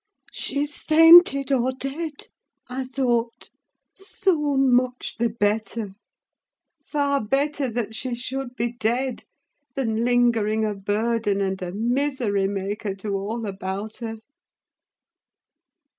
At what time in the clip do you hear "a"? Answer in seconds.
10.65-10.73, 11.61-11.71